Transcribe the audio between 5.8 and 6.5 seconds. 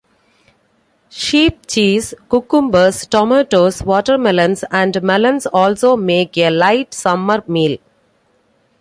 make a